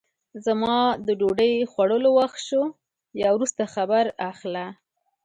زما 0.45 0.77
د 1.05 1.09
ډوډۍ 1.19 1.53
خوړلو 1.71 2.09
وخت 2.19 2.39
سو 2.49 2.59
بیا 3.15 3.29
وروسته 3.33 3.63
خبر 3.75 4.05
اخله! 4.31 4.65